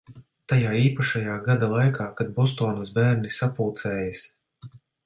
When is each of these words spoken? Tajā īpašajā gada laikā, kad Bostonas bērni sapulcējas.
Tajā 0.53 0.71
īpašajā 0.85 1.35
gada 1.49 1.69
laikā, 1.75 2.09
kad 2.21 2.35
Bostonas 2.41 2.93
bērni 2.99 3.35
sapulcējas. 3.39 4.27